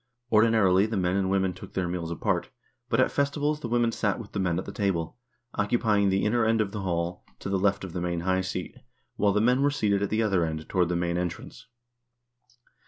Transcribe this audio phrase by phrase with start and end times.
[0.31, 2.49] Ordinarily the men and women took their meals apart,
[2.89, 5.15] but at festivals the women sat with the men at the table,
[5.53, 8.73] occupying the inner end of the hall, to the left of the main high seat,
[9.17, 9.41] while the.,,,,...
[9.41, 9.45] Fig.
[9.45, 9.45] 41.— Drinking horn.
[9.45, 11.67] men were seated at the outer end, toward the main entrance.